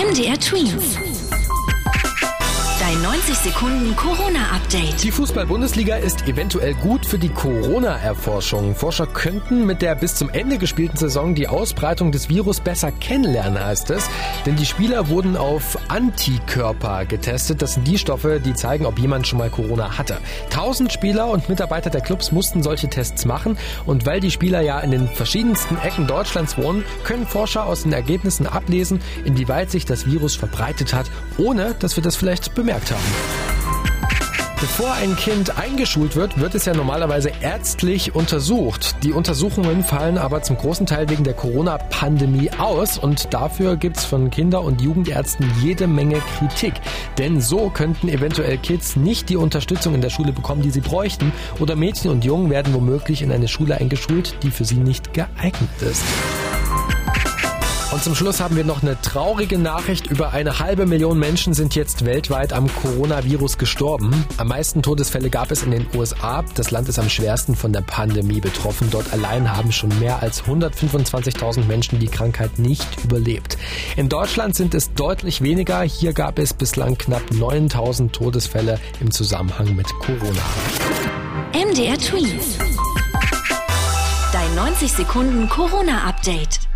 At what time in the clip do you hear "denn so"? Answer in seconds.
47.16-47.70